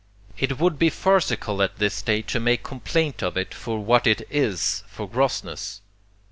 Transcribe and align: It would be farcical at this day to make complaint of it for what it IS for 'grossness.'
It 0.35 0.57
would 0.57 0.79
be 0.79 0.89
farcical 0.89 1.61
at 1.61 1.77
this 1.77 2.01
day 2.01 2.23
to 2.23 2.39
make 2.39 2.63
complaint 2.63 3.21
of 3.21 3.37
it 3.37 3.53
for 3.53 3.77
what 3.85 4.07
it 4.07 4.23
IS 4.31 4.83
for 4.87 5.07
'grossness.' 5.07 5.79